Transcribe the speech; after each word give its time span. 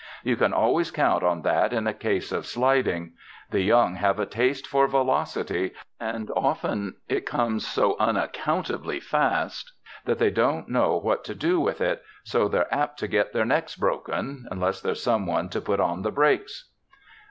You 0.23 0.35
can 0.35 0.51
always 0.51 0.89
count 0.89 1.21
on 1.21 1.43
that 1.43 1.71
in 1.71 1.85
a 1.85 1.93
case 1.93 2.31
of 2.31 2.47
sliding. 2.47 3.13
The 3.51 3.61
young 3.61 3.93
have 3.97 4.17
a 4.17 4.25
taste 4.25 4.65
for 4.65 4.87
velocity 4.87 5.73
and 5.99 6.31
often 6.35 6.95
it 7.07 7.27
comes 7.27 7.67
so 7.67 7.95
unaccountably 7.99 8.99
fast 8.99 9.71
that 10.05 10.17
they 10.17 10.31
don't 10.31 10.67
know 10.69 10.97
what 10.97 11.23
to 11.25 11.35
do 11.35 11.59
with 11.59 11.81
it, 11.81 12.01
so 12.23 12.47
they're 12.47 12.73
apt 12.73 12.97
to 13.01 13.07
get 13.07 13.31
their 13.31 13.45
necks 13.45 13.75
broken 13.75 14.47
unless 14.49 14.81
there's 14.81 15.03
some 15.03 15.27
one 15.27 15.49
to 15.49 15.61
put 15.61 15.79
on 15.79 16.01
the 16.01 16.11
brakes." 16.11 16.71